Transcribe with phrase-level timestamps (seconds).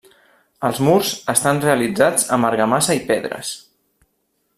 [0.69, 3.53] Els murs estan realitzats amb argamassa i pedres.